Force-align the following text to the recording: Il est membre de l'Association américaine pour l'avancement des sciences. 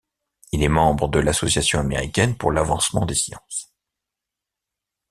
Il 0.51 0.63
est 0.63 0.67
membre 0.67 1.09
de 1.09 1.19
l'Association 1.19 1.79
américaine 1.79 2.35
pour 2.35 2.51
l'avancement 2.51 3.05
des 3.05 3.13
sciences. 3.13 3.71